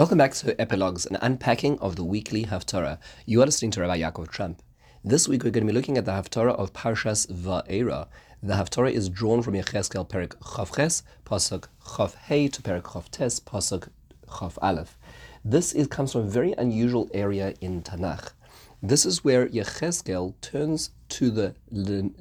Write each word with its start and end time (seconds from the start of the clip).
Welcome 0.00 0.16
back 0.16 0.32
to 0.32 0.58
Epilogues, 0.58 1.04
an 1.04 1.18
unpacking 1.20 1.78
of 1.78 1.96
the 1.96 2.04
weekly 2.04 2.46
Haftarah. 2.46 2.96
You 3.26 3.42
are 3.42 3.44
listening 3.44 3.70
to 3.72 3.82
Rabbi 3.82 3.98
Yaakov 3.98 4.30
Trump. 4.30 4.62
This 5.04 5.28
week 5.28 5.44
we're 5.44 5.50
going 5.50 5.66
to 5.66 5.70
be 5.70 5.76
looking 5.76 5.98
at 5.98 6.06
the 6.06 6.12
Haftarah 6.12 6.54
of 6.54 6.72
Parshas 6.72 7.30
Va'era. 7.30 8.08
The 8.42 8.54
Haftarah 8.54 8.92
is 8.92 9.10
drawn 9.10 9.42
from 9.42 9.52
Yecheskel 9.52 10.08
Perik 10.08 10.38
Chavches, 10.38 11.02
Pasuk 11.26 11.66
Chav 11.84 12.14
Hey 12.14 12.48
to 12.48 12.62
Perik 12.62 12.84
Chav 12.84 13.10
Tes, 13.10 13.40
Pasuk 13.40 13.90
Chav 14.26 14.56
Aleph. 14.62 14.96
This 15.44 15.74
is, 15.74 15.86
comes 15.86 16.12
from 16.12 16.22
a 16.22 16.30
very 16.30 16.54
unusual 16.56 17.10
area 17.12 17.52
in 17.60 17.82
Tanakh. 17.82 18.32
This 18.82 19.04
is 19.04 19.22
where 19.22 19.48
Yecheskel 19.48 20.32
turns 20.40 20.92
to 21.10 21.30
the, 21.30 21.54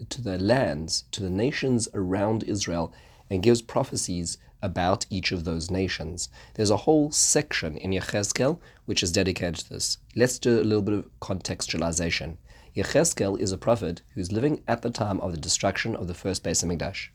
to 0.10 0.22
the 0.22 0.38
lands, 0.38 1.06
to 1.12 1.24
the 1.24 1.30
nations 1.30 1.88
around 1.94 2.44
Israel, 2.44 2.92
and 3.30 3.44
gives 3.44 3.62
prophecies 3.62 4.38
about 4.62 5.06
each 5.10 5.32
of 5.32 5.46
those 5.46 5.72
nations. 5.72 6.30
There's 6.56 6.70
a 6.70 6.78
whole 6.78 7.12
section 7.12 7.78
in 7.78 7.92
Yechezkel 7.92 8.60
which 8.86 9.04
is 9.04 9.12
dedicated 9.12 9.56
to 9.56 9.70
this. 9.70 9.98
Let's 10.16 10.40
do 10.40 10.60
a 10.60 10.64
little 10.64 10.82
bit 10.82 10.96
of 10.96 11.20
contextualization. 11.22 12.38
Yechezkel 12.76 13.40
is 13.40 13.52
a 13.52 13.58
prophet 13.58 14.02
who's 14.14 14.32
living 14.32 14.64
at 14.68 14.82
the 14.82 14.90
time 14.90 15.20
of 15.22 15.32
the 15.32 15.38
destruction 15.38 15.96
of 15.96 16.08
the 16.08 16.14
first 16.14 16.44
Beis 16.44 16.64
Hamikdash. 16.64 17.10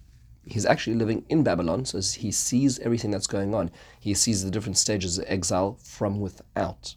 He's 0.47 0.67
actually 0.67 0.97
living 0.97 1.25
in 1.29 1.43
Babylon, 1.43 1.85
so 1.87 1.99
he 1.99 2.31
sees 2.31 2.79
everything 2.81 3.11
that's 3.11 3.27
going 3.27 3.55
on. 3.55 3.71
He 3.99 4.15
sees 4.15 4.45
the 4.45 4.51
different 4.51 4.77
stages 4.77 5.17
of 5.17 5.25
exile 5.27 5.79
from 5.83 6.21
without. 6.21 6.97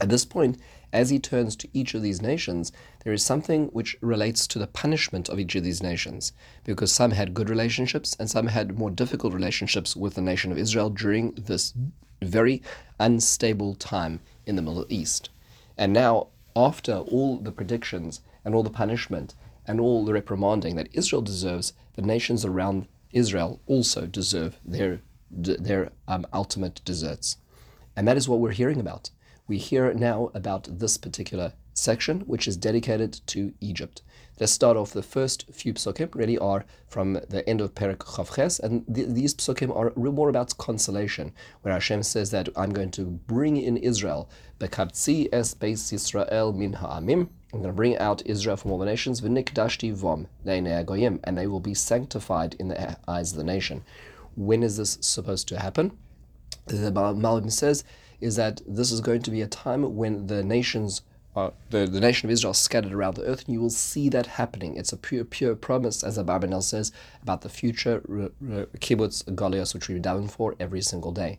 At 0.00 0.08
this 0.08 0.24
point, 0.24 0.58
as 0.92 1.10
he 1.10 1.18
turns 1.18 1.56
to 1.56 1.68
each 1.72 1.94
of 1.94 2.02
these 2.02 2.20
nations, 2.20 2.72
there 3.04 3.12
is 3.12 3.24
something 3.24 3.66
which 3.68 3.96
relates 4.00 4.46
to 4.46 4.58
the 4.58 4.66
punishment 4.66 5.28
of 5.28 5.38
each 5.38 5.54
of 5.54 5.64
these 5.64 5.82
nations, 5.82 6.32
because 6.64 6.92
some 6.92 7.12
had 7.12 7.34
good 7.34 7.48
relationships 7.48 8.16
and 8.18 8.30
some 8.30 8.48
had 8.48 8.78
more 8.78 8.90
difficult 8.90 9.32
relationships 9.32 9.94
with 9.96 10.14
the 10.14 10.20
nation 10.20 10.50
of 10.50 10.58
Israel 10.58 10.90
during 10.90 11.32
this 11.32 11.74
very 12.22 12.62
unstable 12.98 13.74
time 13.74 14.20
in 14.46 14.56
the 14.56 14.62
Middle 14.62 14.86
East. 14.88 15.30
And 15.78 15.92
now, 15.92 16.28
after 16.56 16.96
all 16.96 17.38
the 17.38 17.52
predictions 17.52 18.20
and 18.44 18.54
all 18.54 18.62
the 18.62 18.70
punishment 18.70 19.34
and 19.66 19.80
all 19.80 20.04
the 20.04 20.12
reprimanding 20.12 20.76
that 20.76 20.88
Israel 20.92 21.22
deserves, 21.22 21.72
the 21.94 22.02
nations 22.02 22.44
around 22.44 22.86
Israel 23.12 23.60
also 23.66 24.06
deserve 24.06 24.58
their 24.64 25.00
their 25.30 25.92
um, 26.08 26.26
ultimate 26.32 26.80
deserts. 26.84 27.36
And 27.94 28.08
that 28.08 28.16
is 28.16 28.28
what 28.28 28.40
we're 28.40 28.50
hearing 28.50 28.80
about 28.80 29.10
we 29.50 29.58
hear 29.58 29.92
now 29.92 30.30
about 30.32 30.68
this 30.78 30.96
particular 30.96 31.52
section, 31.74 32.20
which 32.20 32.46
is 32.46 32.56
dedicated 32.56 33.20
to 33.26 33.52
Egypt. 33.60 34.00
Let's 34.38 34.52
start 34.52 34.76
off. 34.76 34.92
The 34.92 35.02
first 35.02 35.52
few 35.52 35.74
psukim 35.74 36.14
really 36.14 36.38
are 36.38 36.64
from 36.86 37.14
the 37.28 37.42
end 37.48 37.60
of 37.60 37.74
Perak 37.74 37.98
Chavches, 37.98 38.60
and 38.60 38.86
th- 38.94 39.08
these 39.08 39.34
psukim 39.34 39.74
are 39.74 39.92
more 39.96 40.28
about 40.28 40.56
consolation, 40.56 41.32
where 41.62 41.74
Hashem 41.74 42.04
says 42.04 42.30
that 42.30 42.48
I'm 42.56 42.70
going 42.70 42.92
to 42.92 43.04
bring 43.04 43.56
in 43.56 43.76
Israel, 43.76 44.30
bekabtzi 44.60 45.28
es 45.32 45.52
beis 45.54 45.92
Yisrael 45.92 46.54
min 46.54 46.74
ha'amim. 46.74 47.28
I'm 47.52 47.60
going 47.62 47.74
to 47.74 47.82
bring 47.82 47.98
out 47.98 48.22
Israel 48.26 48.56
from 48.56 48.70
all 48.70 48.78
the 48.78 48.86
nations, 48.86 49.20
v'nikdashti 49.20 49.92
vom 49.92 50.28
goyim, 50.46 51.18
and 51.24 51.36
they 51.36 51.48
will 51.48 51.58
be 51.58 51.74
sanctified 51.74 52.54
in 52.60 52.68
the 52.68 52.96
eyes 53.08 53.32
of 53.32 53.38
the 53.38 53.44
nation. 53.44 53.82
When 54.36 54.62
is 54.62 54.76
this 54.76 54.96
supposed 55.00 55.48
to 55.48 55.58
happen? 55.58 55.98
The 56.66 56.92
Malbim 56.92 57.50
says 57.50 57.82
is 58.20 58.36
that 58.36 58.60
this 58.66 58.92
is 58.92 59.00
going 59.00 59.22
to 59.22 59.30
be 59.30 59.42
a 59.42 59.46
time 59.46 59.96
when 59.96 60.26
the 60.26 60.42
nations 60.42 61.02
are, 61.36 61.52
the, 61.70 61.86
the 61.86 62.00
nation 62.00 62.28
of 62.28 62.32
Israel 62.32 62.54
scattered 62.54 62.92
around 62.92 63.14
the 63.14 63.24
earth, 63.24 63.44
and 63.44 63.54
you 63.54 63.60
will 63.60 63.70
see 63.70 64.08
that 64.08 64.26
happening. 64.26 64.76
It's 64.76 64.92
a 64.92 64.96
pure, 64.96 65.24
pure 65.24 65.54
promise, 65.54 66.02
as 66.02 66.18
Abarbanel 66.18 66.62
says, 66.62 66.90
about 67.22 67.42
the 67.42 67.48
future 67.48 68.00
kibbutz 68.80 69.24
galios, 69.24 69.72
which 69.72 69.88
we're 69.88 70.00
down 70.00 70.28
for 70.28 70.56
every 70.58 70.80
single 70.80 71.12
day. 71.12 71.38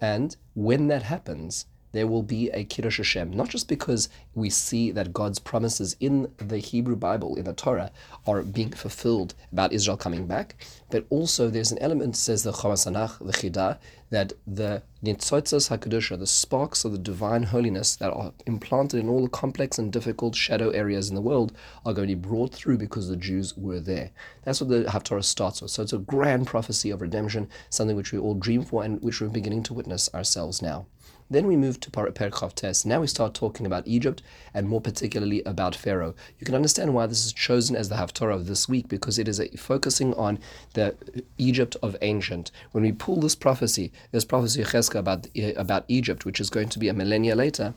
And 0.00 0.36
when 0.54 0.88
that 0.88 1.02
happens, 1.02 1.66
there 1.92 2.06
will 2.06 2.22
be 2.22 2.48
a 2.50 2.64
Kiddush 2.64 2.96
Hashem, 2.96 3.32
not 3.32 3.50
just 3.50 3.68
because 3.68 4.08
we 4.34 4.48
see 4.48 4.90
that 4.92 5.12
God's 5.12 5.38
promises 5.38 5.94
in 6.00 6.32
the 6.38 6.56
Hebrew 6.58 6.96
Bible, 6.96 7.36
in 7.36 7.44
the 7.44 7.52
Torah, 7.52 7.90
are 8.26 8.42
being 8.42 8.70
fulfilled 8.70 9.34
about 9.52 9.72
Israel 9.72 9.98
coming 9.98 10.26
back, 10.26 10.56
but 10.90 11.04
also 11.10 11.50
there's 11.50 11.70
an 11.70 11.78
element, 11.80 12.16
says 12.16 12.44
the 12.44 12.52
Chomas 12.52 12.90
Anach, 12.90 13.18
the 13.18 13.32
Chidah, 13.32 13.78
that 14.12 14.34
the 14.46 14.82
Nitzotzas 15.02 15.70
HaKadosh, 15.70 16.16
the 16.18 16.26
sparks 16.26 16.84
of 16.84 16.92
the 16.92 16.98
divine 16.98 17.44
holiness 17.44 17.96
that 17.96 18.12
are 18.12 18.34
implanted 18.46 19.00
in 19.00 19.08
all 19.08 19.22
the 19.22 19.28
complex 19.30 19.78
and 19.78 19.90
difficult 19.90 20.36
shadow 20.36 20.68
areas 20.68 21.08
in 21.08 21.14
the 21.14 21.22
world 21.22 21.50
are 21.86 21.94
going 21.94 22.08
to 22.08 22.14
be 22.14 22.28
brought 22.28 22.54
through 22.54 22.76
because 22.76 23.08
the 23.08 23.16
Jews 23.16 23.56
were 23.56 23.80
there. 23.80 24.10
That's 24.44 24.60
what 24.60 24.68
the 24.68 24.84
Haftarah 24.84 25.24
starts 25.24 25.62
with. 25.62 25.70
So 25.70 25.82
it's 25.82 25.94
a 25.94 25.98
grand 25.98 26.46
prophecy 26.46 26.90
of 26.90 27.00
redemption, 27.00 27.48
something 27.70 27.96
which 27.96 28.12
we 28.12 28.18
all 28.18 28.34
dream 28.34 28.62
for 28.62 28.84
and 28.84 29.02
which 29.02 29.22
we're 29.22 29.28
beginning 29.28 29.62
to 29.64 29.74
witness 29.74 30.12
ourselves 30.12 30.60
now. 30.60 30.84
Then 31.32 31.46
we 31.46 31.56
move 31.56 31.80
to 31.80 31.90
Perek 31.90 32.54
Tes. 32.54 32.84
Now 32.84 33.00
we 33.00 33.06
start 33.06 33.32
talking 33.32 33.64
about 33.64 33.88
Egypt 33.88 34.22
and 34.52 34.68
more 34.68 34.82
particularly 34.82 35.42
about 35.44 35.74
Pharaoh. 35.74 36.14
You 36.38 36.44
can 36.44 36.54
understand 36.54 36.92
why 36.92 37.06
this 37.06 37.24
is 37.24 37.32
chosen 37.32 37.74
as 37.74 37.88
the 37.88 37.94
Haftarah 37.94 38.34
of 38.34 38.46
this 38.46 38.68
week 38.68 38.86
because 38.86 39.18
it 39.18 39.26
is 39.26 39.40
a, 39.40 39.48
focusing 39.56 40.12
on 40.12 40.38
the 40.74 40.94
Egypt 41.38 41.74
of 41.82 41.96
ancient. 42.02 42.50
When 42.72 42.84
we 42.84 42.92
pull 42.92 43.18
this 43.20 43.34
prophecy, 43.34 43.92
this 44.10 44.24
prophecy 44.24 44.62
about, 44.94 45.26
about 45.56 45.84
Egypt, 45.88 46.24
which 46.24 46.40
is 46.40 46.50
going 46.50 46.68
to 46.70 46.78
be 46.78 46.88
a 46.88 46.94
millennia 46.94 47.34
later, 47.36 47.74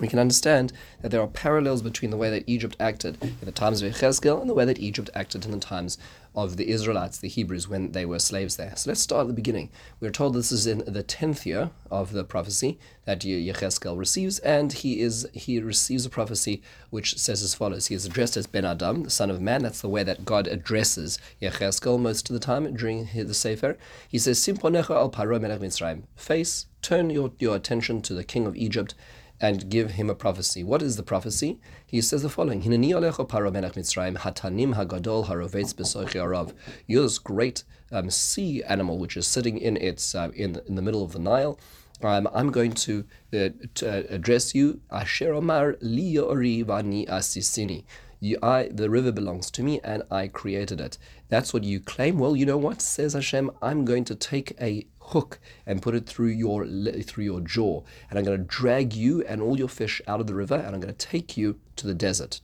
we 0.00 0.08
can 0.08 0.18
understand 0.18 0.72
that 1.02 1.10
there 1.10 1.20
are 1.20 1.28
parallels 1.28 1.82
between 1.82 2.10
the 2.10 2.16
way 2.16 2.30
that 2.30 2.44
Egypt 2.48 2.76
acted 2.80 3.22
in 3.22 3.36
the 3.42 3.52
times 3.52 3.80
of 3.80 3.92
Yechezkel 3.92 4.40
and 4.40 4.50
the 4.50 4.54
way 4.54 4.64
that 4.64 4.80
Egypt 4.80 5.08
acted 5.14 5.44
in 5.44 5.52
the 5.52 5.58
times 5.58 5.98
of 6.34 6.56
the 6.56 6.68
Israelites, 6.68 7.18
the 7.18 7.28
Hebrews, 7.28 7.68
when 7.68 7.92
they 7.92 8.04
were 8.04 8.18
slaves 8.18 8.56
there. 8.56 8.74
So 8.74 8.90
let's 8.90 9.00
start 9.00 9.22
at 9.22 9.26
the 9.28 9.34
beginning. 9.34 9.70
We're 10.00 10.10
told 10.10 10.34
this 10.34 10.50
is 10.50 10.66
in 10.66 10.78
the 10.78 11.04
tenth 11.04 11.46
year 11.46 11.70
of 11.92 12.12
the 12.12 12.24
prophecy 12.24 12.78
that 13.04 13.20
Yechezkel 13.20 13.96
receives, 13.96 14.40
and 14.40 14.72
he 14.72 15.00
is 15.00 15.28
he 15.32 15.60
receives 15.60 16.04
a 16.04 16.10
prophecy 16.10 16.60
which 16.90 17.16
says 17.16 17.40
as 17.42 17.54
follows: 17.54 17.86
He 17.86 17.94
is 17.94 18.04
addressed 18.04 18.36
as 18.36 18.48
Ben 18.48 18.64
Adam, 18.64 19.04
the 19.04 19.10
son 19.10 19.30
of 19.30 19.40
man. 19.40 19.62
That's 19.62 19.80
the 19.80 19.88
way 19.88 20.02
that 20.02 20.24
God 20.24 20.48
addresses 20.48 21.20
Yechezkel 21.40 22.00
most 22.00 22.28
of 22.28 22.34
the 22.34 22.40
time 22.40 22.74
during 22.74 23.08
the 23.14 23.34
Sefer. 23.34 23.76
He 24.08 24.18
says, 24.18 24.40
"Simponecha 24.40 24.90
al 24.90 25.10
Paro 25.10 25.40
melech 25.40 25.60
Mitzrayim." 25.60 26.02
Face, 26.16 26.66
turn 26.82 27.10
your, 27.10 27.30
your 27.38 27.54
attention 27.54 28.02
to 28.02 28.14
the 28.14 28.24
king 28.24 28.44
of 28.44 28.56
Egypt 28.56 28.94
and 29.40 29.68
give 29.68 29.92
him 29.92 30.08
a 30.08 30.14
prophecy. 30.14 30.64
What 30.64 30.82
is 30.82 30.96
the 30.96 31.02
prophecy? 31.02 31.58
He 31.86 32.00
says 32.00 32.22
the 32.22 32.28
following: 32.28 32.62
hatanim 32.62 34.74
hagadol 34.74 35.26
arav. 35.26 36.52
You're 36.86 37.02
this 37.02 37.18
great 37.18 37.64
um, 37.92 38.10
sea 38.10 38.62
animal 38.64 38.98
which 38.98 39.16
is 39.16 39.26
sitting 39.26 39.58
in 39.58 39.76
its 39.76 40.14
uh, 40.14 40.30
in 40.34 40.60
in 40.66 40.74
the 40.74 40.82
middle 40.82 41.02
of 41.02 41.12
the 41.12 41.18
Nile. 41.18 41.58
Um, 42.02 42.28
I'm 42.34 42.50
going 42.50 42.72
to, 42.72 43.04
uh, 43.32 43.48
to 43.76 43.88
uh, 43.88 44.02
address 44.10 44.54
you. 44.54 44.80
Asher 44.90 45.32
omar 45.32 45.76
li 45.80 46.16
vani 46.16 47.08
asisini. 47.08 47.84
You, 48.24 48.38
I, 48.42 48.70
the 48.72 48.88
river 48.88 49.12
belongs 49.12 49.50
to 49.50 49.62
me, 49.62 49.80
and 49.84 50.02
I 50.10 50.28
created 50.28 50.80
it. 50.80 50.96
That's 51.28 51.52
what 51.52 51.62
you 51.62 51.78
claim. 51.78 52.18
Well, 52.18 52.34
you 52.34 52.46
know 52.46 52.56
what 52.56 52.80
says 52.80 53.12
Hashem. 53.12 53.50
I'm 53.60 53.84
going 53.84 54.04
to 54.04 54.14
take 54.14 54.56
a 54.58 54.86
hook 54.98 55.38
and 55.66 55.82
put 55.82 55.94
it 55.94 56.06
through 56.06 56.28
your 56.28 56.66
through 57.02 57.24
your 57.24 57.42
jaw, 57.42 57.82
and 58.08 58.18
I'm 58.18 58.24
going 58.24 58.38
to 58.38 58.44
drag 58.44 58.94
you 58.94 59.22
and 59.24 59.42
all 59.42 59.58
your 59.58 59.68
fish 59.68 60.00
out 60.08 60.22
of 60.22 60.26
the 60.26 60.34
river, 60.34 60.54
and 60.54 60.74
I'm 60.74 60.80
going 60.80 60.94
to 60.94 61.06
take 61.06 61.36
you 61.36 61.60
to 61.76 61.86
the 61.86 61.92
desert. 61.92 62.40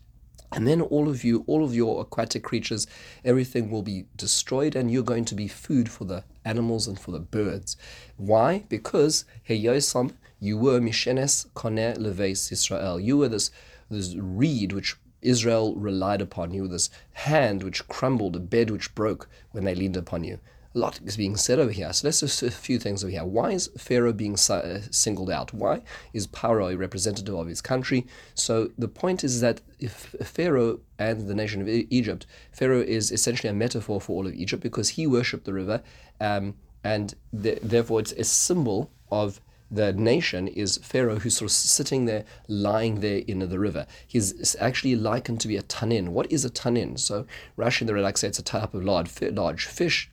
And 0.52 0.68
then 0.68 0.82
all 0.82 1.08
of 1.08 1.24
you, 1.24 1.44
all 1.46 1.64
of 1.64 1.74
your 1.74 2.02
aquatic 2.02 2.44
creatures, 2.44 2.86
everything 3.24 3.70
will 3.70 3.82
be 3.82 4.04
destroyed, 4.18 4.76
and 4.76 4.90
you're 4.90 5.02
going 5.02 5.24
to 5.24 5.34
be 5.34 5.48
food 5.48 5.88
for 5.88 6.04
the 6.04 6.24
animals 6.44 6.88
and 6.88 7.00
for 7.00 7.12
the 7.12 7.20
birds. 7.20 7.78
Why? 8.18 8.64
Because 8.68 9.24
Heyosam, 9.48 10.12
you 10.40 10.58
were 10.58 10.78
Mishenes 10.78 11.46
Koneh 11.54 11.96
Leves 11.96 12.52
Israel. 12.52 13.00
You 13.00 13.16
were 13.16 13.28
this 13.28 13.50
this 13.88 14.14
reed 14.14 14.72
which 14.72 14.96
Israel 15.22 15.74
relied 15.76 16.20
upon. 16.20 16.52
You 16.52 16.68
this 16.68 16.90
hand 17.12 17.62
which 17.62 17.86
crumbled, 17.88 18.36
a 18.36 18.40
bed 18.40 18.70
which 18.70 18.94
broke 18.94 19.28
when 19.52 19.64
they 19.64 19.74
leaned 19.74 19.96
upon 19.96 20.24
you 20.24 20.38
a 20.74 20.78
lot 20.78 21.00
is 21.04 21.16
being 21.16 21.36
said 21.36 21.58
over 21.58 21.72
here. 21.72 21.92
So 21.92 22.06
let's 22.06 22.20
just 22.20 22.42
a 22.42 22.50
few 22.50 22.78
things 22.78 23.02
over 23.02 23.10
here. 23.10 23.24
Why 23.24 23.52
is 23.52 23.70
Pharaoh 23.76 24.12
being 24.12 24.34
uh, 24.34 24.80
singled 24.90 25.30
out? 25.30 25.52
Why 25.52 25.82
is 26.12 26.26
Paro 26.28 26.72
a 26.72 26.76
representative 26.76 27.34
of 27.34 27.48
his 27.48 27.60
country? 27.60 28.06
So 28.34 28.70
the 28.78 28.88
point 28.88 29.24
is 29.24 29.40
that 29.40 29.60
if 29.80 30.14
Pharaoh 30.22 30.80
and 30.98 31.28
the 31.28 31.34
nation 31.34 31.60
of 31.60 31.68
Egypt, 31.68 32.26
Pharaoh 32.52 32.82
is 32.82 33.10
essentially 33.10 33.50
a 33.50 33.54
metaphor 33.54 34.00
for 34.00 34.16
all 34.16 34.26
of 34.26 34.34
Egypt 34.34 34.62
because 34.62 34.90
he 34.90 35.06
worshipped 35.06 35.44
the 35.44 35.52
river, 35.52 35.82
um, 36.20 36.54
and 36.84 37.14
th- 37.42 37.58
therefore 37.62 38.00
it's 38.00 38.12
a 38.12 38.24
symbol 38.24 38.90
of 39.10 39.40
the 39.70 39.92
nation 39.92 40.48
is 40.48 40.78
Pharaoh, 40.78 41.18
who's 41.18 41.36
sort 41.36 41.50
of 41.50 41.52
sitting 41.52 42.06
there, 42.06 42.24
lying 42.48 43.00
there 43.00 43.18
in 43.26 43.38
the 43.38 43.58
river. 43.58 43.86
He's 44.06 44.56
actually 44.56 44.96
likened 44.96 45.40
to 45.40 45.48
be 45.48 45.56
a 45.56 45.62
tanin. 45.62 46.08
What 46.08 46.30
is 46.32 46.44
a 46.44 46.50
tanin? 46.50 46.98
So 46.98 47.26
Rashi 47.56 47.86
the 47.86 47.92
Radak 47.92 48.18
say 48.18 48.28
it's 48.28 48.38
a 48.38 48.42
type 48.42 48.74
of 48.74 48.84
large, 48.84 49.20
large 49.22 49.66
fish 49.66 50.10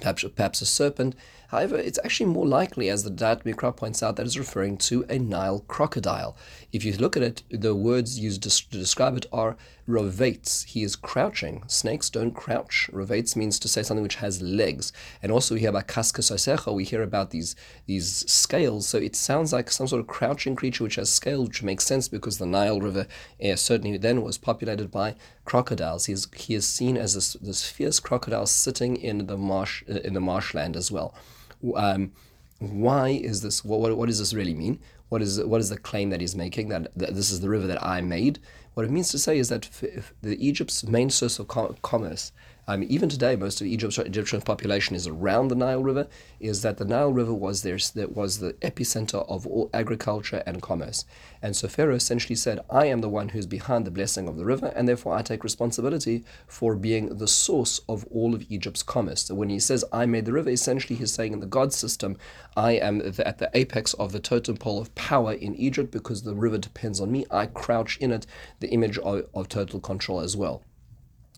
perhaps, 0.00 0.24
perhaps 0.34 0.60
a 0.60 0.66
serpent, 0.66 1.14
However, 1.48 1.76
it's 1.76 1.98
actually 2.04 2.26
more 2.26 2.46
likely, 2.46 2.88
as 2.88 3.04
the 3.04 3.10
Da'at 3.10 3.44
Mikra 3.44 3.76
points 3.76 4.02
out, 4.02 4.16
that 4.16 4.26
it's 4.26 4.36
referring 4.36 4.76
to 4.78 5.04
a 5.08 5.18
Nile 5.18 5.60
crocodile. 5.68 6.36
If 6.72 6.84
you 6.84 6.92
look 6.94 7.16
at 7.16 7.22
it, 7.22 7.42
the 7.50 7.74
words 7.74 8.18
used 8.18 8.42
to 8.42 8.78
describe 8.78 9.16
it 9.16 9.26
are 9.32 9.56
rovates. 9.86 10.64
He 10.64 10.82
is 10.82 10.96
crouching. 10.96 11.62
Snakes 11.68 12.10
don't 12.10 12.32
crouch. 12.32 12.90
Rovates 12.92 13.36
means 13.36 13.58
to 13.60 13.68
say 13.68 13.82
something 13.82 14.02
which 14.02 14.16
has 14.16 14.42
legs. 14.42 14.92
And 15.22 15.30
also 15.30 15.54
we 15.54 15.60
hear 15.60 15.70
about 15.70 15.86
kaskasosecha, 15.86 16.74
we 16.74 16.84
hear 16.84 17.02
about 17.02 17.30
these 17.30 17.54
these 17.86 18.28
scales. 18.30 18.88
So 18.88 18.98
it 18.98 19.14
sounds 19.14 19.52
like 19.52 19.70
some 19.70 19.86
sort 19.86 20.00
of 20.00 20.06
crouching 20.06 20.56
creature 20.56 20.84
which 20.84 20.96
has 20.96 21.10
scales, 21.10 21.48
which 21.48 21.62
makes 21.62 21.86
sense 21.86 22.08
because 22.08 22.38
the 22.38 22.46
Nile 22.46 22.80
River 22.80 23.06
uh, 23.42 23.56
certainly 23.56 23.96
then 23.96 24.22
was 24.22 24.38
populated 24.38 24.90
by 24.90 25.14
crocodiles. 25.44 26.06
He 26.06 26.12
is, 26.12 26.26
he 26.34 26.54
is 26.54 26.66
seen 26.66 26.96
as 26.96 27.14
this, 27.14 27.34
this 27.34 27.68
fierce 27.68 28.00
crocodile 28.00 28.46
sitting 28.46 28.96
in 28.96 29.26
the 29.26 29.36
marsh 29.36 29.84
uh, 29.88 30.00
in 30.00 30.14
the 30.14 30.20
marshland 30.20 30.76
as 30.76 30.90
well. 30.90 31.14
Um, 31.74 32.12
why 32.58 33.08
is 33.08 33.42
this? 33.42 33.64
What, 33.64 33.80
what, 33.80 33.96
what 33.96 34.06
does 34.06 34.18
this 34.18 34.34
really 34.34 34.54
mean? 34.54 34.78
What 35.08 35.22
is 35.22 35.42
what 35.44 35.60
is 35.60 35.68
the 35.68 35.78
claim 35.78 36.10
that 36.10 36.20
he's 36.20 36.34
making 36.34 36.68
that, 36.70 36.90
that 36.96 37.14
this 37.14 37.30
is 37.30 37.40
the 37.40 37.48
river 37.48 37.66
that 37.66 37.82
I 37.82 38.00
made? 38.00 38.38
What 38.74 38.84
it 38.84 38.90
means 38.90 39.10
to 39.10 39.18
say 39.18 39.38
is 39.38 39.48
that 39.48 39.70
the 40.22 40.46
Egypt's 40.46 40.84
main 40.84 41.10
source 41.10 41.38
of 41.38 41.48
commerce 41.82 42.32
um, 42.68 42.82
even 42.82 43.08
today, 43.08 43.36
most 43.36 43.60
of 43.60 43.66
Egypt's 43.66 43.98
Egyptian 43.98 44.40
population 44.40 44.96
is 44.96 45.06
around 45.06 45.48
the 45.48 45.54
Nile 45.54 45.82
River. 45.82 46.08
Is 46.40 46.62
that 46.62 46.78
the 46.78 46.84
Nile 46.84 47.12
River 47.12 47.32
was 47.32 47.62
there? 47.62 47.78
That 47.94 48.16
was 48.16 48.38
the 48.38 48.54
epicenter 48.54 49.24
of 49.28 49.46
all 49.46 49.70
agriculture 49.72 50.42
and 50.46 50.60
commerce. 50.60 51.04
And 51.42 51.54
so 51.54 51.68
Pharaoh 51.68 51.94
essentially 51.94 52.34
said, 52.34 52.60
"I 52.68 52.86
am 52.86 53.02
the 53.02 53.08
one 53.08 53.28
who's 53.28 53.46
behind 53.46 53.84
the 53.84 53.90
blessing 53.90 54.26
of 54.28 54.36
the 54.36 54.44
river, 54.44 54.72
and 54.74 54.88
therefore 54.88 55.14
I 55.14 55.22
take 55.22 55.44
responsibility 55.44 56.24
for 56.46 56.74
being 56.74 57.18
the 57.18 57.28
source 57.28 57.80
of 57.88 58.04
all 58.10 58.34
of 58.34 58.44
Egypt's 58.50 58.82
commerce." 58.82 59.24
So 59.24 59.34
when 59.34 59.50
he 59.50 59.60
says, 59.60 59.84
"I 59.92 60.06
made 60.06 60.24
the 60.24 60.32
river," 60.32 60.50
essentially 60.50 60.96
he's 60.96 61.12
saying 61.12 61.34
in 61.34 61.40
the 61.40 61.46
God 61.46 61.72
system, 61.72 62.16
I 62.56 62.72
am 62.72 63.00
at 63.00 63.38
the 63.38 63.50
apex 63.54 63.94
of 63.94 64.12
the 64.12 64.20
totem 64.20 64.56
pole 64.56 64.80
of 64.80 64.94
power 64.94 65.32
in 65.32 65.54
Egypt 65.54 65.90
because 65.92 66.22
the 66.22 66.34
river 66.34 66.58
depends 66.58 67.00
on 67.00 67.12
me. 67.12 67.26
I 67.30 67.46
crouch 67.46 67.96
in 67.98 68.10
it, 68.10 68.26
the 68.60 68.70
image 68.70 68.98
of, 68.98 69.26
of 69.34 69.48
total 69.48 69.78
control 69.78 70.20
as 70.20 70.36
well. 70.36 70.62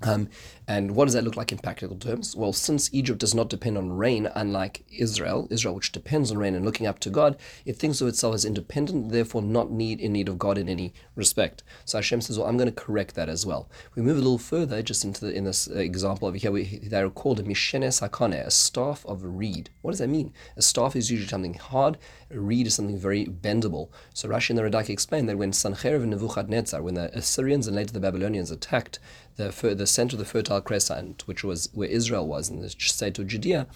Um, 0.03 0.29
and 0.69 0.93
what 0.95 1.07
does 1.07 1.15
that 1.15 1.25
look 1.25 1.37
like 1.37 1.51
in 1.51 1.59
practical 1.59 1.97
terms? 1.97 2.37
Well, 2.37 2.53
since 2.53 2.93
Egypt 2.93 3.19
does 3.19 3.35
not 3.35 3.49
depend 3.49 3.77
on 3.77 3.91
rain, 3.91 4.29
unlike 4.35 4.85
Israel, 4.97 5.49
Israel 5.51 5.75
which 5.75 5.91
depends 5.93 6.31
on 6.31 6.39
rain 6.39 6.55
and 6.55 6.65
looking 6.65 6.87
up 6.87 7.01
to 7.01 7.11
God, 7.11 7.37
it 7.65 7.77
thinks 7.77 8.01
of 8.01 8.07
itself 8.07 8.35
as 8.35 8.45
independent, 8.45 9.11
therefore 9.11 9.43
not 9.43 9.73
need 9.73 9.99
in 9.99 10.13
need 10.13 10.29
of 10.29 10.39
God 10.39 10.57
in 10.57 10.69
any 10.69 10.93
respect. 11.17 11.65
So 11.85 11.99
Hashem 11.99 12.21
says, 12.21 12.39
"Well, 12.39 12.47
I'm 12.47 12.57
going 12.57 12.73
to 12.73 12.85
correct 12.85 13.15
that 13.17 13.29
as 13.29 13.45
well." 13.45 13.69
We 13.97 14.03
move 14.03 14.19
a 14.19 14.21
little 14.21 14.39
further, 14.39 14.83
just 14.83 15.05
into 15.05 15.25
the, 15.25 15.33
in 15.33 15.45
this 15.45 15.69
uh, 15.69 15.79
example 15.79 16.29
over 16.29 16.37
here. 16.37 16.53
We, 16.53 16.65
they 16.65 17.01
are 17.01 17.11
called 17.11 17.41
a 17.41 17.43
mishenes 17.43 18.01
a 18.01 18.51
staff 18.51 19.05
of 19.07 19.25
reed. 19.25 19.71
What 19.83 19.93
does 19.93 20.01
that 20.01 20.09
mean? 20.09 20.33
A 20.57 20.63
staff 20.63 20.95
is 20.95 21.11
usually 21.11 21.29
something 21.29 21.55
hard. 21.55 21.99
A 22.31 22.39
reed 22.39 22.67
is 22.67 22.75
something 22.75 22.99
very 22.99 23.25
bendable. 23.27 23.89
So 24.15 24.29
Rashi 24.29 24.51
and 24.51 24.59
the 24.59 24.63
Radak 24.63 24.91
explain 24.91 25.27
that 25.27 25.39
when 25.39 25.53
Sancherib 25.53 26.03
and 26.03 26.11
Nebuchadnezzar, 26.11 26.83
when 26.83 26.95
the 26.95 27.17
Assyrians 27.17 27.67
and 27.67 27.75
later 27.75 27.93
the 27.93 28.01
Babylonians 28.01 28.51
attacked 28.51 28.99
the 29.39 29.75
the 29.75 29.87
center 29.87 30.17
of 30.17 30.19
the 30.19 30.25
Fertile 30.27 30.61
Crescent, 30.61 31.27
which 31.27 31.43
was 31.43 31.71
where 31.73 31.89
Israel 31.89 32.27
was 32.27 32.51
in 32.51 32.61
the 32.61 32.69
state 32.69 33.19
of 33.19 33.27
Judea, 33.27 33.67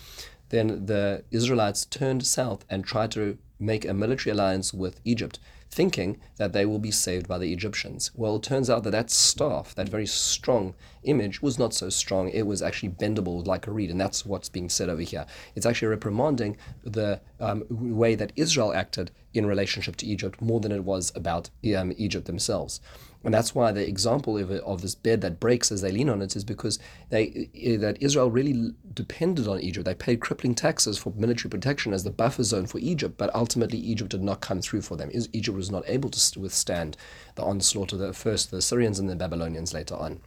then 0.51 0.87
the 0.87 1.25
Israelites 1.31 1.87
turned 1.87 2.27
south 2.27 2.65
and 2.69 2.85
tried 2.85 3.11
to 3.13 3.39
make 3.59 3.87
a 3.87 3.95
military 3.95 4.33
alliance 4.33 4.75
with 4.75 5.01
Egypt, 5.05 5.39
thinking 5.71 6.21
that 6.37 6.53
they 6.53 6.67
will 6.67 6.81
be 6.81 6.91
saved 6.91 7.27
by 7.29 7.39
the 7.39 7.53
Egyptians. 7.53 8.11
Well, 8.15 8.37
it 8.37 8.43
turns 8.43 8.69
out 8.69 8.83
that 8.83 8.91
that 8.91 9.11
staff, 9.11 9.75
that 9.77 9.89
very 9.89 10.07
strong 10.07 10.75
image, 11.05 11.41
was 11.41 11.59
not 11.59 11.73
so 11.73 11.89
strong. 11.89 12.29
It 12.29 12.47
was 12.47 12.61
actually 12.61 12.91
bendable 12.91 13.47
like 13.47 13.67
a 13.67 13.71
reed, 13.71 13.91
and 13.91 14.01
that's 14.01 14.27
what's 14.27 14.49
being 14.49 14.69
said 14.69 14.91
over 14.91 15.01
here. 15.01 15.25
It's 15.55 15.65
actually 15.65 15.89
reprimanding 15.89 16.57
the 16.85 17.21
um, 17.41 17.65
way 17.71 18.17
that 18.17 18.33
Israel 18.37 18.75
acted 18.75 19.13
in 19.35 19.47
relationship 19.47 19.97
to 19.97 20.07
Egypt 20.07 20.41
more 20.41 20.61
than 20.61 20.73
it 20.73 20.85
was 20.85 21.13
about 21.15 21.51
um, 21.77 21.93
Egypt 21.97 22.27
themselves. 22.27 22.81
And 23.25 23.33
that's 23.33 23.55
why 23.55 23.71
the 23.71 23.87
example 23.87 24.37
of, 24.37 24.51
of 24.51 24.83
this 24.83 24.95
bed 24.95 25.21
that 25.21 25.39
breaks 25.39 25.71
as 25.71 25.81
they 25.81 25.93
lean 25.93 26.09
on 26.09 26.23
it 26.23 26.35
is 26.35 26.45
because 26.45 26.79
they 27.11 27.49
that 27.81 27.99
Israel 28.01 28.31
really 28.31 28.73
depended 28.95 29.47
on 29.47 29.61
Egypt. 29.61 29.85
They 29.85 29.95
paid 29.95 30.21
crippling 30.21 30.55
taxes 30.55 30.99
for 30.99 31.13
military 31.17 31.49
protection 31.49 31.93
as 31.93 32.03
the 32.03 32.11
buffer 32.11 32.43
zone 32.43 32.67
for 32.67 32.79
Egypt, 32.79 33.17
but 33.17 33.35
ultimately 33.35 33.79
Egypt 33.79 34.11
did 34.11 34.23
not 34.23 34.41
come 34.41 34.61
through 34.61 34.83
for 34.83 34.97
them. 34.97 35.11
Egypt 35.33 35.57
was 35.57 35.71
not 35.71 35.85
able 35.87 36.11
to 36.11 36.41
withstand 36.41 36.97
the 37.37 37.45
onslaught 37.45 37.93
of 37.93 38.01
the 38.01 38.13
first 38.13 38.51
the 38.51 38.57
Assyrians 38.57 38.99
and 38.99 39.09
the 39.09 39.17
Babylonians 39.17 39.73
later 39.73 39.95
on. 39.95 40.21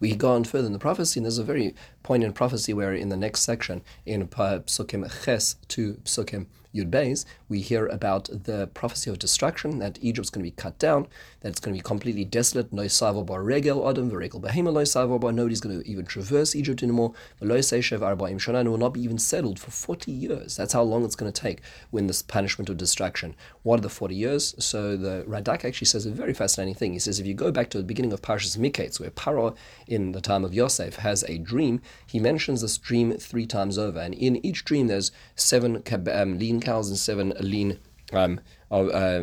We 0.00 0.16
go 0.16 0.32
on 0.32 0.42
further 0.42 0.66
in 0.66 0.72
the 0.72 0.80
prophecy, 0.80 1.20
and 1.20 1.24
there's 1.24 1.38
a 1.38 1.44
very 1.44 1.76
poignant 2.02 2.34
prophecy 2.34 2.74
where 2.74 2.92
in 2.92 3.08
the 3.08 3.16
next 3.16 3.42
section, 3.42 3.82
in 4.04 4.26
Psukim 4.26 5.24
Ches 5.24 5.54
to 5.68 5.94
Psukim 6.04 6.46
Yud 6.74 6.90
Beis, 6.90 7.24
we 7.48 7.60
hear 7.60 7.86
about 7.86 8.28
the 8.44 8.68
prophecy 8.74 9.10
of 9.10 9.18
destruction, 9.18 9.78
that 9.78 9.98
Egypt's 10.00 10.30
going 10.30 10.44
to 10.44 10.50
be 10.50 10.56
cut 10.56 10.78
down, 10.78 11.06
that 11.40 11.50
it's 11.50 11.60
going 11.60 11.74
to 11.74 11.78
be 11.78 11.82
completely 11.82 12.24
desolate. 12.24 12.72
No 12.72 12.88
savo 12.88 13.22
bar 13.22 13.42
regel 13.42 13.88
adam, 13.88 14.08
regel 14.08 14.40
behema 14.40 14.72
lo 14.72 14.84
savo 14.84 15.18
bar. 15.18 15.32
Nobody's 15.32 15.60
going 15.60 15.80
to 15.80 15.88
even 15.88 16.06
traverse 16.06 16.54
Egypt 16.56 16.82
anymore. 16.82 17.12
V'lo 17.40 17.58
seishev 17.58 18.00
arbaim 18.00 18.36
shana, 18.36 18.60
and 18.60 18.70
will 18.70 18.78
not 18.78 18.94
be 18.94 19.02
even 19.02 19.18
settled 19.18 19.58
for 19.58 19.70
40 19.70 20.10
years. 20.10 20.56
That's 20.56 20.72
how 20.72 20.82
long 20.82 21.04
it's 21.04 21.14
going 21.14 21.30
to 21.30 21.40
take 21.40 21.60
when 21.90 22.06
this 22.06 22.22
punishment 22.22 22.70
of 22.70 22.76
destruction. 22.78 23.34
What 23.62 23.78
are 23.80 23.82
the 23.82 23.90
40 23.90 24.14
years? 24.14 24.54
So 24.58 24.96
the 24.96 25.24
Radak 25.28 25.64
actually 25.64 25.86
says 25.86 26.06
a 26.06 26.10
very 26.10 26.32
fascinating 26.32 26.74
thing. 26.74 26.92
He 26.94 26.98
says 26.98 27.20
if 27.20 27.26
you 27.26 27.34
go 27.34 27.52
back 27.52 27.68
to 27.70 27.78
the 27.78 27.84
beginning 27.84 28.12
of 28.12 28.22
Parshas 28.22 28.56
Miketz, 28.56 28.98
where 28.98 29.10
Paro 29.10 29.54
in 29.86 30.12
the 30.12 30.20
time 30.20 30.44
of 30.44 30.54
Yosef 30.54 30.96
has 30.96 31.22
a 31.24 31.38
dream, 31.38 31.82
he 32.06 32.18
mentions 32.18 32.62
this 32.62 32.78
dream 32.78 33.12
three 33.18 33.46
times 33.46 33.76
over, 33.76 33.98
and 33.98 34.14
in 34.14 34.44
each 34.44 34.64
dream 34.64 34.86
there's 34.86 35.12
seven 35.36 35.82
um, 36.12 36.38
lean 36.38 36.61
cows 36.62 36.88
and 36.88 36.98
seven 36.98 37.32
lean 37.40 37.78
um, 38.12 38.40
uh, 38.70 39.22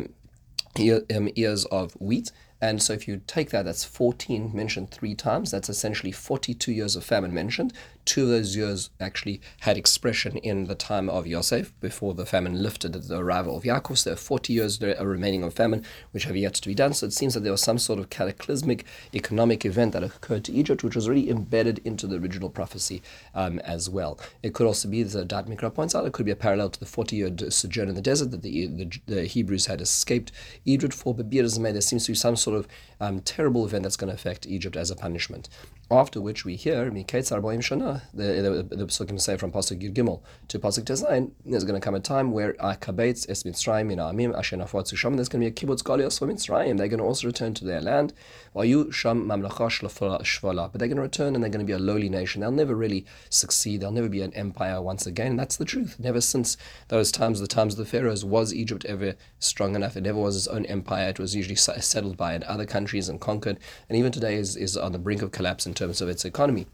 ear, 0.78 1.02
um, 1.14 1.28
ears 1.36 1.64
of 1.66 1.92
wheat. 1.94 2.30
And 2.62 2.82
so 2.82 2.92
if 2.92 3.08
you 3.08 3.22
take 3.26 3.50
that, 3.50 3.64
that's 3.64 3.84
14 3.84 4.54
mentioned 4.54 4.90
three 4.90 5.14
times. 5.14 5.50
That's 5.50 5.70
essentially 5.70 6.12
42 6.12 6.72
years 6.72 6.94
of 6.94 7.04
famine 7.04 7.32
mentioned. 7.32 7.72
Two 8.04 8.22
of 8.24 8.28
those 8.28 8.56
years 8.56 8.90
actually 8.98 9.40
had 9.60 9.76
expression 9.76 10.36
in 10.38 10.66
the 10.66 10.74
time 10.74 11.08
of 11.08 11.26
Yosef 11.26 11.72
before 11.80 12.14
the 12.14 12.26
famine 12.26 12.62
lifted 12.62 12.96
at 12.96 13.08
the 13.08 13.18
arrival 13.18 13.56
of 13.56 13.64
Yaakov. 13.64 13.98
So 13.98 14.10
there 14.10 14.14
are 14.14 14.16
40 14.16 14.52
years 14.52 14.80
remaining 14.80 15.42
of 15.42 15.54
famine 15.54 15.84
which 16.12 16.24
have 16.24 16.36
yet 16.36 16.54
to 16.54 16.68
be 16.68 16.74
done. 16.74 16.92
So 16.94 17.06
it 17.06 17.12
seems 17.12 17.34
that 17.34 17.40
there 17.40 17.52
was 17.52 17.62
some 17.62 17.78
sort 17.78 17.98
of 17.98 18.10
cataclysmic 18.10 18.84
economic 19.14 19.64
event 19.64 19.92
that 19.92 20.02
occurred 20.02 20.44
to 20.44 20.52
Egypt, 20.52 20.82
which 20.82 20.96
was 20.96 21.06
already 21.06 21.30
embedded 21.30 21.80
into 21.84 22.06
the 22.06 22.16
original 22.16 22.50
prophecy 22.50 23.02
um, 23.34 23.58
as 23.60 23.88
well. 23.88 24.18
It 24.42 24.54
could 24.54 24.66
also 24.66 24.88
be, 24.88 25.02
as 25.02 25.14
Da'at 25.14 25.48
Mikra 25.48 25.72
points 25.72 25.94
out, 25.94 26.06
it 26.06 26.12
could 26.12 26.26
be 26.26 26.32
a 26.32 26.36
parallel 26.36 26.70
to 26.70 26.80
the 26.80 26.86
40 26.86 27.16
year 27.16 27.30
sojourn 27.50 27.88
in 27.88 27.94
the 27.94 28.02
desert 28.02 28.30
that 28.30 28.42
the, 28.42 28.66
the, 28.66 28.90
the 29.06 29.24
Hebrews 29.26 29.66
had 29.66 29.80
escaped 29.80 30.32
Egypt 30.64 30.94
for. 30.94 31.14
But 31.14 31.30
be 31.30 31.38
it 31.38 31.44
as 31.44 31.56
it 31.56 31.60
may, 31.60 31.72
there 31.72 31.80
seems 31.80 32.06
to 32.06 32.12
be 32.12 32.16
some 32.16 32.36
sort 32.36 32.56
of 32.56 32.68
um, 33.00 33.20
terrible 33.20 33.64
event 33.64 33.82
that's 33.82 33.96
going 33.96 34.08
to 34.08 34.14
affect 34.14 34.46
Egypt 34.46 34.76
as 34.76 34.90
a 34.90 34.96
punishment. 34.96 35.48
After 35.92 36.20
which 36.20 36.44
we 36.44 36.54
hear 36.54 36.88
Miketz 36.88 37.32
Arbaim 37.32 37.58
Shana, 37.58 38.02
the, 38.14 38.62
the, 38.68 38.76
the 38.76 38.86
Psukim 38.86 39.20
say 39.20 39.36
from 39.36 39.50
Pasuk 39.50 39.82
Yud 39.82 39.92
Gimel 39.92 40.22
to 40.46 40.60
Pasuk 40.60 40.84
Tezayin, 40.84 41.32
there's 41.44 41.64
going 41.64 41.74
to 41.74 41.84
come 41.84 41.96
a 41.96 42.00
time 42.00 42.30
where 42.30 42.52
Akabetz 42.54 43.28
Es 43.28 43.42
Mitzrayim 43.42 43.90
in 43.90 43.98
Amim 43.98 44.32
Asher 44.38 44.56
Nafot 44.56 44.96
Sham, 44.96 45.16
there's 45.16 45.28
going 45.28 45.42
to 45.42 45.50
be 45.50 45.52
a 45.52 45.66
kibbutz 45.66 45.82
galios 45.82 46.16
for 46.20 46.28
Mitzrayim. 46.28 46.78
They're 46.78 46.86
going 46.86 47.00
to 47.00 47.04
also 47.04 47.26
return 47.26 47.54
to 47.54 47.64
their 47.64 47.80
land. 47.80 48.12
Vayu 48.54 48.92
Sham 48.92 49.26
Mamlacha 49.26 49.68
Shvala, 49.68 50.70
but 50.70 50.78
they're 50.78 50.86
going 50.86 50.94
to 50.94 51.02
return 51.02 51.34
and 51.34 51.42
they're 51.42 51.50
going 51.50 51.66
to 51.66 51.68
be 51.68 51.72
a 51.72 51.78
lowly 51.80 52.08
nation. 52.08 52.40
They'll 52.40 52.52
never 52.52 52.76
really 52.76 53.04
succeed. 53.28 53.80
They'll 53.80 53.90
never 53.90 54.08
be 54.08 54.22
an 54.22 54.32
empire 54.34 54.80
once 54.80 55.08
again. 55.08 55.30
And 55.30 55.40
that's 55.40 55.56
the 55.56 55.64
truth. 55.64 55.96
Never 55.98 56.20
since 56.20 56.56
those 56.86 57.10
times, 57.10 57.40
the 57.40 57.48
times 57.48 57.74
of 57.74 57.78
the 57.78 57.84
pharaohs, 57.84 58.24
was 58.24 58.54
Egypt 58.54 58.84
ever 58.84 59.16
strong 59.40 59.74
enough. 59.74 59.96
It 59.96 60.02
never 60.02 60.20
was 60.20 60.36
its 60.36 60.46
own 60.46 60.66
empire. 60.66 61.08
It 61.08 61.18
was 61.18 61.34
usually 61.34 61.56
settled 61.56 62.16
by 62.16 62.36
other 62.36 62.64
countries 62.64 63.08
and 63.08 63.20
conquered. 63.20 63.58
And 63.88 63.98
even 63.98 64.12
today 64.12 64.36
is, 64.36 64.54
is 64.54 64.76
on 64.76 64.92
the 64.92 64.98
brink 65.00 65.20
of 65.22 65.32
collapse 65.32 65.66
in 65.66 65.74
terms 65.80 66.00
of 66.00 66.08
its 66.08 66.24
economy. 66.24 66.66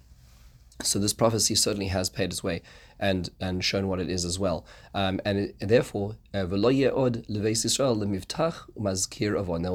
So 0.83 0.99
this 0.99 1.15
prophecy 1.15 1.55
certainly 1.55 1.89
has 1.89 2.11
paid 2.11 2.31
its 2.33 2.45
way 2.45 2.61
and 2.99 3.31
and 3.41 3.65
shown 3.65 3.89
what 3.89 4.01
it 4.01 4.09
is 4.11 4.25
as 4.25 4.39
well. 4.39 4.67
Um, 4.95 5.21
and, 5.25 5.39
it, 5.39 5.57
and 5.61 5.71
therefore, 5.71 6.17
uh, 6.35 6.45
there 6.45 6.59
will 6.59 6.59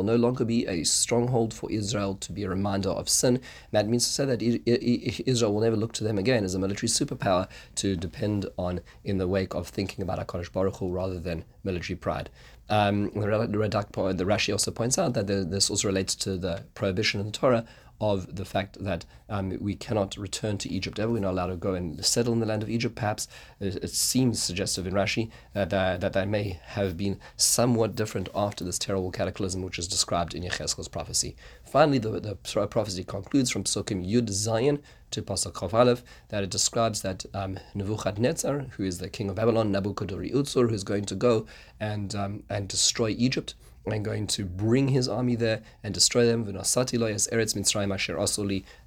no 0.03 0.15
longer 0.15 0.45
be 0.45 0.67
a 0.67 0.83
stronghold 0.83 1.53
for 1.53 1.71
Israel 1.71 2.15
to 2.15 2.31
be 2.31 2.43
a 2.43 2.49
reminder 2.49 2.89
of 2.89 3.09
sin. 3.09 3.35
And 3.35 3.43
that 3.71 3.87
means 3.87 4.05
to 4.05 4.11
say 4.11 4.25
that 4.25 4.41
Israel 4.41 5.53
will 5.53 5.61
never 5.61 5.75
look 5.75 5.93
to 5.93 6.03
them 6.03 6.17
again 6.19 6.43
as 6.43 6.55
a 6.55 6.59
military 6.59 6.89
superpower 6.89 7.47
to 7.75 7.95
depend 7.95 8.45
on 8.57 8.81
in 9.03 9.17
the 9.17 9.27
wake 9.27 9.53
of 9.55 9.67
thinking 9.67 10.01
about 10.03 10.19
HaKadosh 10.25 10.51
Baruch 10.51 10.77
Hu 10.77 10.91
rather 10.91 11.19
than 11.19 11.45
military 11.63 11.95
pride. 11.95 12.29
Um, 12.69 13.11
the, 13.13 13.27
Radak, 13.27 13.91
the 14.17 14.23
Rashi 14.23 14.51
also 14.53 14.71
points 14.71 14.97
out 14.97 15.13
that 15.15 15.27
this 15.27 15.69
also 15.69 15.87
relates 15.89 16.15
to 16.15 16.37
the 16.37 16.63
prohibition 16.73 17.19
in 17.19 17.25
the 17.25 17.31
Torah 17.33 17.65
of 18.01 18.35
the 18.35 18.43
fact 18.43 18.83
that 18.83 19.05
um, 19.29 19.55
we 19.61 19.75
cannot 19.75 20.17
return 20.17 20.57
to 20.57 20.69
Egypt 20.69 20.97
ever. 20.97 21.13
We're 21.13 21.19
not 21.19 21.33
allowed 21.33 21.47
to 21.47 21.55
go 21.55 21.75
and 21.75 22.03
settle 22.03 22.33
in 22.33 22.39
the 22.39 22.47
land 22.47 22.63
of 22.63 22.69
Egypt. 22.69 22.95
Perhaps 22.95 23.27
it, 23.59 23.75
it 23.75 23.91
seems 23.91 24.41
suggestive 24.41 24.87
in 24.87 24.93
Rashi 24.93 25.29
uh, 25.55 25.65
that, 25.65 26.01
that 26.01 26.13
that 26.13 26.27
may 26.27 26.59
have 26.65 26.97
been 26.97 27.19
somewhat 27.37 27.95
different 27.95 28.27
after 28.33 28.63
this 28.63 28.79
terrible 28.79 29.11
cataclysm, 29.11 29.61
which 29.61 29.77
is 29.77 29.87
described 29.87 30.33
in 30.33 30.41
Yechezkel's 30.41 30.87
prophecy. 30.87 31.35
Finally, 31.63 31.99
the, 31.99 32.19
the 32.19 32.35
prophecy 32.67 33.03
concludes 33.03 33.51
from 33.51 33.63
Psukim 33.63 34.03
Yud 34.03 34.29
Zayin 34.29 34.81
to 35.11 35.21
Pasuk 35.21 35.53
Chav 35.53 35.73
Aleph 35.73 36.03
that 36.29 36.43
it 36.43 36.49
describes 36.49 37.03
that 37.03 37.25
um, 37.35 37.59
Nebuchadnezzar, 37.75 38.61
who 38.77 38.83
is 38.83 38.97
the 38.97 39.09
king 39.09 39.29
of 39.29 39.35
Babylon, 39.35 39.71
Nabuchodonosor, 39.71 40.69
who 40.69 40.73
is 40.73 40.83
going 40.83 41.05
to 41.05 41.15
go 41.15 41.45
and 41.79 42.15
um, 42.15 42.43
and 42.49 42.67
destroy 42.67 43.09
Egypt 43.09 43.53
and 43.85 44.05
going 44.05 44.27
to 44.27 44.45
bring 44.45 44.89
his 44.89 45.07
army 45.07 45.35
there 45.35 45.61
and 45.83 45.93
destroy 45.93 46.25
them. 46.25 46.47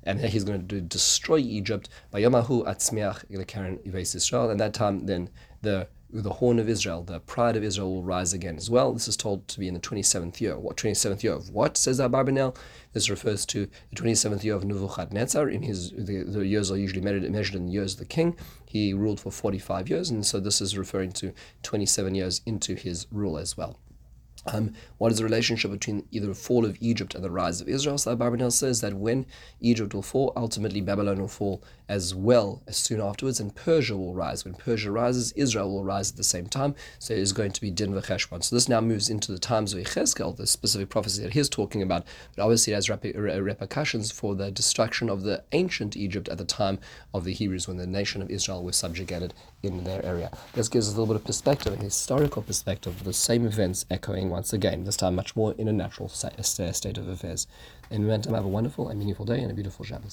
And 0.04 0.20
he's 0.20 0.44
going 0.44 0.68
to 0.68 0.80
destroy 0.80 1.38
Egypt. 1.38 1.88
And 2.12 2.24
that 4.60 4.72
time, 4.74 5.06
then 5.06 5.30
the 5.62 5.88
the 6.22 6.34
horn 6.34 6.60
of 6.60 6.68
Israel, 6.68 7.02
the 7.02 7.18
pride 7.20 7.56
of 7.56 7.64
Israel 7.64 7.92
will 7.92 8.04
rise 8.04 8.32
again 8.32 8.56
as 8.56 8.70
well. 8.70 8.92
This 8.92 9.08
is 9.08 9.16
told 9.16 9.48
to 9.48 9.58
be 9.58 9.66
in 9.66 9.74
the 9.74 9.80
27th 9.80 10.40
year. 10.40 10.56
What 10.56 10.76
27th 10.76 11.24
year 11.24 11.32
of 11.32 11.50
what, 11.50 11.76
says 11.76 11.98
Abarbanel? 11.98 12.56
This 12.92 13.10
refers 13.10 13.44
to 13.46 13.68
the 13.90 13.96
27th 13.96 14.44
year 14.44 14.54
of 14.54 14.64
Nebuchadnezzar. 14.64 15.48
In 15.48 15.62
his, 15.62 15.90
the, 15.90 16.22
the 16.22 16.46
years 16.46 16.70
are 16.70 16.76
usually 16.76 17.00
measured, 17.00 17.28
measured 17.32 17.56
in 17.56 17.66
the 17.66 17.72
years 17.72 17.94
of 17.94 17.98
the 17.98 18.04
king. 18.04 18.36
He 18.64 18.94
ruled 18.94 19.20
for 19.20 19.32
45 19.32 19.88
years, 19.88 20.10
and 20.10 20.24
so 20.24 20.38
this 20.38 20.60
is 20.60 20.78
referring 20.78 21.10
to 21.12 21.32
27 21.64 22.14
years 22.14 22.42
into 22.46 22.76
his 22.76 23.08
rule 23.10 23.36
as 23.36 23.56
well. 23.56 23.80
Um, 24.46 24.74
what 24.98 25.12
is 25.12 25.18
the 25.18 25.24
relationship 25.24 25.70
between 25.70 26.06
either 26.10 26.26
the 26.26 26.34
fall 26.34 26.64
of 26.64 26.76
Egypt 26.80 27.14
and 27.14 27.24
the 27.24 27.30
rise 27.30 27.60
of 27.60 27.68
Israel? 27.68 27.98
So 27.98 28.16
Barbanel 28.16 28.52
says 28.52 28.80
that 28.80 28.94
when 28.94 29.26
Egypt 29.60 29.94
will 29.94 30.02
fall, 30.02 30.32
ultimately 30.36 30.80
Babylon 30.80 31.18
will 31.18 31.28
fall 31.28 31.62
as 31.88 32.14
well 32.14 32.62
as 32.66 32.76
soon 32.76 33.00
afterwards, 33.00 33.40
and 33.40 33.54
Persia 33.54 33.96
will 33.96 34.14
rise. 34.14 34.44
When 34.44 34.54
Persia 34.54 34.90
rises, 34.90 35.32
Israel 35.32 35.70
will 35.70 35.84
rise 35.84 36.10
at 36.10 36.16
the 36.16 36.24
same 36.24 36.46
time. 36.46 36.74
So 36.98 37.12
it 37.12 37.18
is 37.20 37.32
going 37.32 37.52
to 37.52 37.60
be 37.60 37.70
Din 37.70 37.92
v'cheshbon. 37.92 38.42
So 38.42 38.56
this 38.56 38.68
now 38.68 38.80
moves 38.80 39.10
into 39.10 39.32
the 39.32 39.38
times 39.38 39.74
of 39.74 39.80
Yechezkel, 39.80 40.36
the 40.36 40.46
specific 40.46 40.88
prophecy 40.88 41.22
that 41.22 41.34
he's 41.34 41.48
talking 41.48 41.82
about, 41.82 42.06
but 42.34 42.42
obviously 42.42 42.72
it 42.72 42.76
has 42.76 42.88
rep- 42.88 43.04
repercussions 43.04 44.10
for 44.10 44.34
the 44.34 44.50
destruction 44.50 45.10
of 45.10 45.22
the 45.22 45.44
ancient 45.52 45.96
Egypt 45.96 46.28
at 46.28 46.38
the 46.38 46.44
time 46.44 46.78
of 47.12 47.24
the 47.24 47.34
Hebrews 47.34 47.68
when 47.68 47.76
the 47.76 47.86
nation 47.86 48.22
of 48.22 48.30
Israel 48.30 48.62
was 48.62 48.76
subjugated 48.76 49.34
in 49.62 49.84
their 49.84 50.04
area. 50.04 50.30
This 50.54 50.68
gives 50.68 50.88
us 50.88 50.94
a 50.94 51.00
little 51.00 51.14
bit 51.14 51.20
of 51.20 51.26
perspective, 51.26 51.74
a 51.74 51.76
historical 51.76 52.42
perspective 52.42 52.96
of 52.96 53.04
the 53.04 53.12
same 53.12 53.46
events 53.46 53.84
echoing 53.90 54.30
once 54.34 54.52
again, 54.52 54.82
this 54.82 54.96
time 54.96 55.14
much 55.14 55.36
more 55.36 55.54
in 55.56 55.68
a 55.68 55.72
natural 55.72 56.08
state 56.08 56.98
of 56.98 57.08
affairs. 57.08 57.46
Meantime, 57.88 58.34
have 58.34 58.44
a 58.44 58.48
wonderful 58.48 58.88
and 58.88 58.98
meaningful 58.98 59.24
day 59.24 59.40
and 59.40 59.50
a 59.50 59.54
beautiful 59.54 59.84
Shabbos. 59.84 60.12